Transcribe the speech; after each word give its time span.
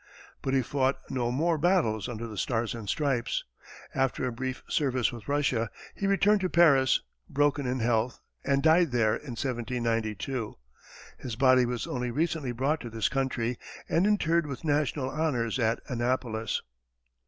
But 0.41 0.55
he 0.55 0.63
fought 0.63 0.95
no 1.11 1.31
more 1.31 1.59
battles 1.59 2.09
under 2.09 2.25
the 2.25 2.35
Stars 2.35 2.73
and 2.73 2.89
Stripes. 2.89 3.43
After 3.93 4.25
a 4.25 4.31
brief 4.31 4.63
service 4.67 5.11
with 5.11 5.27
Russia, 5.27 5.69
he 5.93 6.07
returned 6.07 6.41
to 6.41 6.49
Paris, 6.49 7.01
broken 7.29 7.67
in 7.67 7.81
health, 7.81 8.19
and 8.43 8.63
died 8.63 8.89
there 8.91 9.13
in 9.13 9.33
1792. 9.33 10.57
His 11.19 11.35
body 11.35 11.67
was 11.67 11.85
only 11.85 12.09
recently 12.09 12.51
brought 12.51 12.79
to 12.81 12.89
this 12.89 13.09
country 13.09 13.59
and 13.87 14.07
interred 14.07 14.47
with 14.47 14.65
national 14.65 15.07
honors 15.11 15.59
at 15.59 15.79
Annapolis. 15.87 16.63